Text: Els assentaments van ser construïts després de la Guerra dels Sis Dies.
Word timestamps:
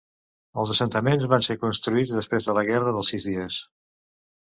Els 0.63 0.71
assentaments 0.75 1.27
van 1.35 1.45
ser 1.49 1.57
construïts 1.67 2.17
després 2.23 2.51
de 2.51 2.59
la 2.61 2.67
Guerra 2.73 2.99
dels 2.99 3.15
Sis 3.15 3.33
Dies. 3.33 3.65